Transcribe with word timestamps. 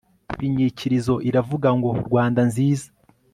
inyikirizo 0.47 1.15
iravuga 1.29 1.67
ngo 1.77 1.89
rwandanziza 2.07 2.87